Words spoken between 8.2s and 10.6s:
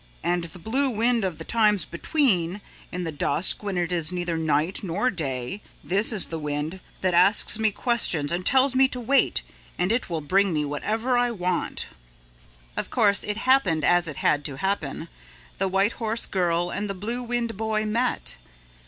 and tells me to wait and it will bring